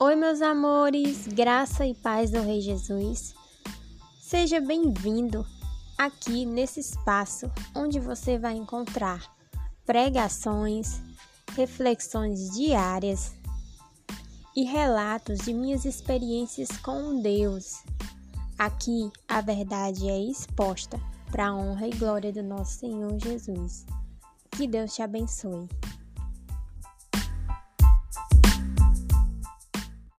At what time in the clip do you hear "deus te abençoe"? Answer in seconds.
24.68-25.68